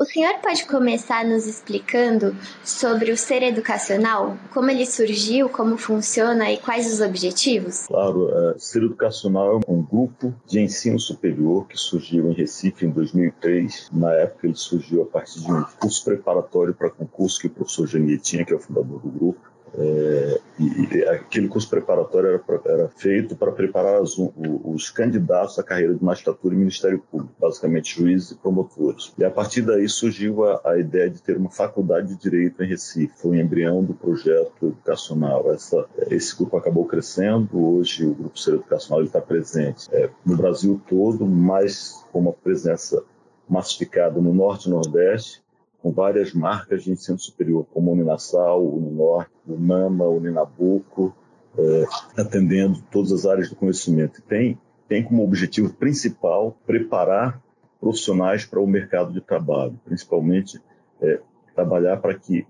[0.00, 6.50] O senhor pode começar nos explicando sobre o ser educacional, como ele surgiu, como funciona
[6.50, 7.86] e quais os objetivos?
[7.86, 12.90] Claro, é, Ser Educacional é um grupo de ensino superior que surgiu em Recife em
[12.90, 13.90] 2003.
[13.92, 17.86] Na época ele surgiu a partir de um curso preparatório para concurso que o professor
[17.86, 19.49] Janier tinha, que é o fundador do grupo.
[19.78, 24.16] É, e, aquele curso preparatório era, era feito para preparar os,
[24.64, 29.12] os, candidatos à carreira de magistratura e Ministério Público, basicamente juízes e promotores.
[29.16, 32.66] E a partir daí surgiu a, a, ideia de ter uma faculdade de direito em
[32.66, 33.12] Recife.
[33.16, 35.52] Foi o um embrião do projeto educacional.
[35.52, 37.48] Essa, esse grupo acabou crescendo.
[37.52, 43.02] Hoje o grupo Ser Educacional está presente é, no Brasil todo, mas com uma presença
[43.48, 45.42] massificada no Norte e Nordeste
[45.82, 51.14] com várias marcas de ensino superior, como Uninasal, Uninorte, Unama, Uninabuco,
[51.58, 51.84] é,
[52.20, 54.22] atendendo todas as áreas do conhecimento.
[54.22, 54.58] Tem,
[54.88, 57.40] tem como objetivo principal preparar
[57.80, 60.60] profissionais para o mercado de trabalho, principalmente
[61.00, 61.20] é,
[61.54, 62.46] trabalhar para que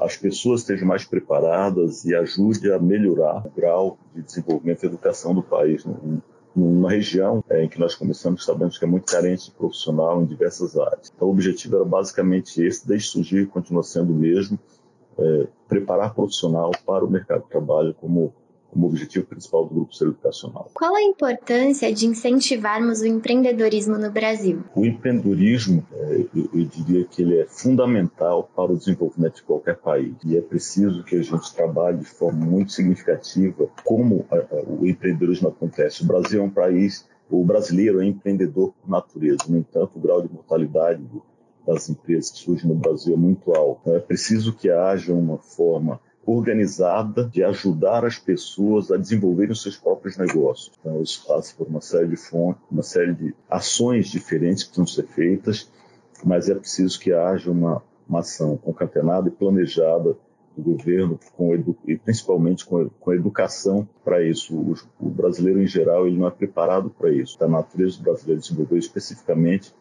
[0.00, 5.34] as pessoas estejam mais preparadas e ajude a melhorar o grau de desenvolvimento e educação
[5.34, 5.84] do país
[6.54, 10.26] numa região é, em que nós começamos, sabemos que é muito carente de profissional em
[10.26, 11.10] diversas áreas.
[11.14, 14.58] Então, o objetivo era basicamente esse, desde surgir, continua sendo o mesmo,
[15.18, 18.34] é, preparar profissional para o mercado de trabalho como
[18.72, 20.70] como objetivo principal do Grupo Ser Educacional.
[20.72, 24.64] Qual a importância de incentivarmos o empreendedorismo no Brasil?
[24.74, 30.14] O empreendedorismo, é, eu, diria que ele é fundamental para o desenvolvimento de qualquer país
[30.24, 34.86] e é preciso que a gente trabalhe de forma muito significativa como a, a, o
[34.86, 36.02] empreendedorismo acontece.
[36.02, 40.22] O Brasil é um país, o brasileiro é empreendedor por natureza, no entanto, o grau
[40.22, 41.02] de mortalidade
[41.66, 43.80] das empresas que surgem no Brasil é muito alto.
[43.82, 49.62] Então, é preciso que haja uma forma organizada de ajudar as pessoas a desenvolverem os
[49.62, 50.70] seus próprios negócios.
[50.78, 54.86] Então, isso passa por uma série de fontes, uma série de ações diferentes que precisam
[54.86, 55.70] ser feitas,
[56.24, 60.16] mas é preciso que haja uma, uma ação concatenada e planejada
[60.56, 61.54] do governo, com
[61.86, 64.54] e principalmente com, com a educação para isso.
[64.54, 67.42] O, o, brasileiro, em geral, ele não é preparado para isso.
[67.42, 69.74] A natureza do brasileiro desenvolveu especificamente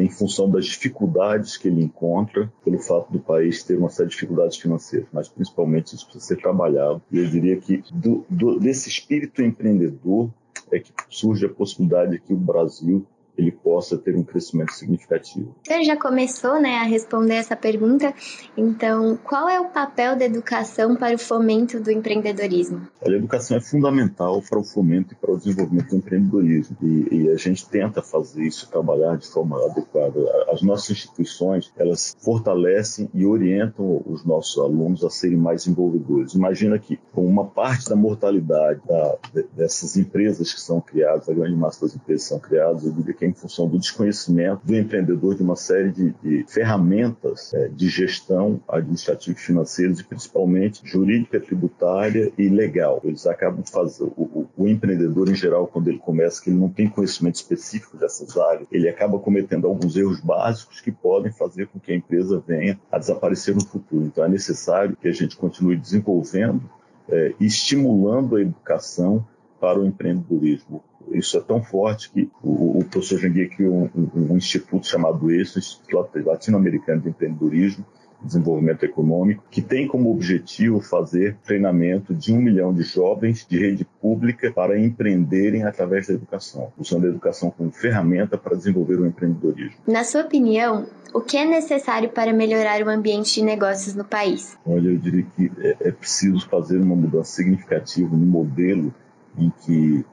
[0.00, 4.14] em função das dificuldades que ele encontra, pelo fato do país ter uma série de
[4.14, 7.02] dificuldades financeiras, mas principalmente isso precisa ser trabalhado.
[7.10, 10.30] E eu diria que do, do, desse espírito empreendedor
[10.70, 13.06] é que surge a possibilidade de que o Brasil
[13.36, 15.54] ele possa ter um crescimento significativo.
[15.66, 18.14] Você já começou né, a responder essa pergunta,
[18.56, 22.86] então qual é o papel da educação para o fomento do empreendedorismo?
[23.04, 27.30] A educação é fundamental para o fomento e para o desenvolvimento do empreendedorismo e, e
[27.30, 30.20] a gente tenta fazer isso, trabalhar de forma adequada.
[30.50, 36.34] As nossas instituições, elas fortalecem e orientam os nossos alunos a serem mais envolvedores.
[36.34, 39.16] Imagina que com uma parte da mortalidade da,
[39.54, 43.23] dessas empresas que são criadas, a grande massa das empresas são criadas, eu diria que
[43.26, 48.60] em função do desconhecimento do empreendedor de uma série de, de ferramentas é, de gestão
[48.68, 53.00] administrativa e financeiras e principalmente jurídica, tributária e legal.
[53.04, 56.88] Eles acabam fazendo o, o, empreendedor em geral quando ele começa que ele não tem
[56.88, 61.92] conhecimento específico dessas áreas, ele acaba cometendo alguns erros básicos que podem fazer com que
[61.92, 64.04] a empresa venha a desaparecer no futuro.
[64.06, 66.62] Então é necessário que a gente continue desenvolvendo
[67.08, 69.26] é, estimulando a educação
[69.60, 74.36] para o empreendedorismo isso é tão forte que o, o professor criou um, um, um,
[74.36, 77.84] instituto chamado ESO, Instituto Latino-Americano de Empreendedorismo,
[78.24, 83.86] Desenvolvimento Econômico, que tem como objetivo fazer treinamento de um milhão de jovens de rede
[84.00, 89.76] pública para empreenderem através da educação, usando a educação como ferramenta para desenvolver o empreendedorismo.
[89.86, 94.56] Na sua opinião, o que é necessário para melhorar o ambiente de negócios no país?
[94.66, 98.92] Olha, eu diria que é, é preciso fazer uma mudança significativa no modelo
[99.36, 100.04] em que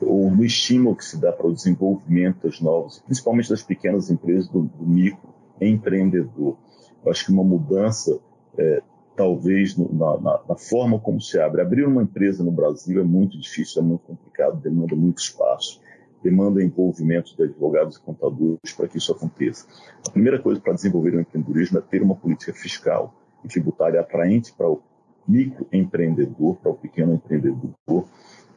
[0.00, 4.48] ou no estímulo que se dá para o desenvolvimento das novas, principalmente das pequenas empresas,
[4.48, 6.56] do, do microempreendedor.
[7.04, 8.18] Eu acho que uma mudança,
[8.56, 8.82] é,
[9.16, 11.60] talvez, no, na, na, forma como se abre.
[11.60, 15.80] Abrir uma empresa no Brasil é muito difícil, é muito complicado, demanda muito espaço,
[16.22, 19.66] demanda envolvimento de advogados e contadores para que isso aconteça.
[20.06, 24.52] A primeira coisa para desenvolver o empreendedorismo é ter uma política fiscal e tributária atraente
[24.52, 24.80] para o
[25.26, 28.08] microempreendedor, para o pequeno empreendedor,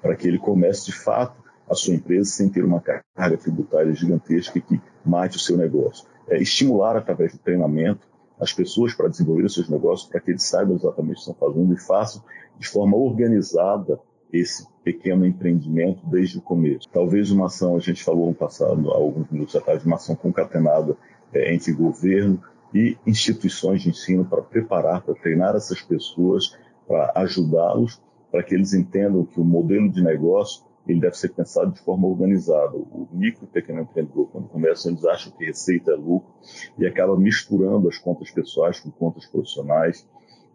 [0.01, 4.59] para que ele comece de fato a sua empresa sem ter uma carga tributária gigantesca
[4.59, 6.05] que mate o seu negócio.
[6.27, 8.07] É estimular através do treinamento
[8.39, 11.35] as pessoas para desenvolver os seus negócios, para que eles saibam exatamente o que estão
[11.35, 12.23] fazendo e façam
[12.57, 13.99] de forma organizada
[14.33, 16.89] esse pequeno empreendimento desde o começo.
[16.91, 20.97] Talvez uma ação, a gente falou no passado, há alguns minutos atrás, uma ação concatenada
[21.33, 22.41] é, entre governo
[22.73, 26.57] e instituições de ensino para preparar, para treinar essas pessoas,
[26.87, 28.01] para ajudá-los
[28.31, 32.07] para que eles entendam que o modelo de negócio ele deve ser pensado de forma
[32.07, 32.75] organizada.
[32.75, 36.33] O micro e pequeno empreendedor, quando começa, eles acham que receita é lucro
[36.77, 40.07] e acaba misturando as contas pessoais com contas profissionais.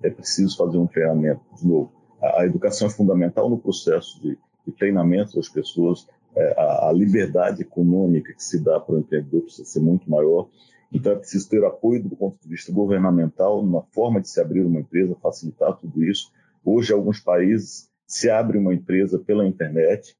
[0.02, 1.40] É preciso fazer um treinamento.
[1.56, 4.36] De novo, a, a educação é fundamental no processo de,
[4.66, 6.06] de treinamento das pessoas.
[6.34, 10.48] É, a, a, liberdade econômica que se dá para o empreendedor precisa ser muito maior.
[10.92, 14.62] Então é preciso ter apoio do ponto de vista governamental, numa forma de se abrir
[14.62, 16.30] uma empresa, facilitar tudo isso.
[16.68, 20.16] Hoje, alguns países se abre uma empresa pela internet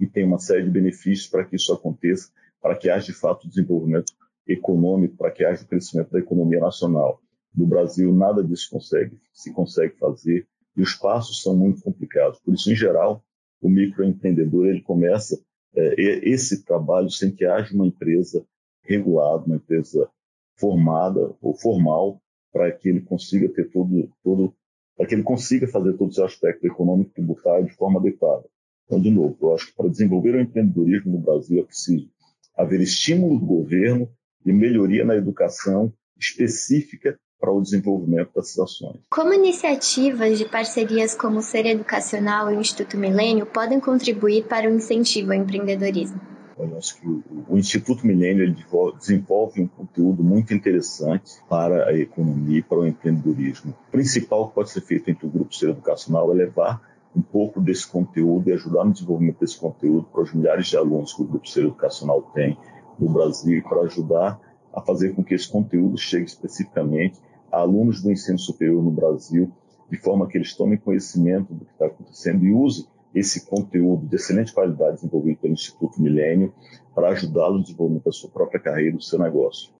[0.00, 2.30] e tem uma série de benefícios para que isso aconteça,
[2.62, 4.14] para que haja de fato desenvolvimento
[4.48, 7.20] econômico, para que haja o crescimento da economia nacional.
[7.54, 12.40] No Brasil, nada disso consegue, se consegue fazer e os passos são muito complicados.
[12.40, 13.22] Por isso, em geral,
[13.60, 15.38] o microempreendedor ele começa
[15.76, 15.94] é,
[16.26, 18.46] esse trabalho sem que haja uma empresa
[18.82, 20.08] regulada, uma empresa
[20.56, 22.18] formada ou formal,
[22.50, 24.54] para que ele consiga ter todo, todo
[24.96, 28.44] para que ele consiga fazer todo esse aspecto econômico tributário de forma adequada.
[28.86, 32.08] Então, de novo, eu acho que para desenvolver o empreendedorismo no Brasil é preciso
[32.56, 34.08] haver estímulo do governo
[34.44, 39.00] e melhoria na educação específica para o desenvolvimento dessas ações.
[39.10, 44.70] Como iniciativas de parcerias como o Ser Educacional e o Instituto Milênio podem contribuir para
[44.70, 46.33] o incentivo ao empreendedorismo?
[46.70, 48.54] Eu acho que o, o Instituto Milênio
[48.98, 53.74] desenvolve um conteúdo muito interessante para a economia e para o empreendedorismo.
[53.88, 57.60] O principal que pode ser feito entre o grupo Ser Educacional é levar um pouco
[57.60, 61.26] desse conteúdo e ajudar no desenvolvimento desse conteúdo para os milhares de alunos que o
[61.26, 62.58] grupo Ser Educacional tem
[62.98, 64.40] no Brasil e para ajudar
[64.72, 67.20] a fazer com que esse conteúdo chegue especificamente
[67.50, 69.52] a alunos do ensino superior no Brasil,
[69.88, 72.84] de forma que eles tomem conhecimento do que está acontecendo e usem
[73.14, 76.52] esse conteúdo de excelente qualidade desenvolvido pelo Instituto Milênio
[76.94, 79.72] para ajudá-lo no desenvolvimento da sua própria carreira, do seu negócio.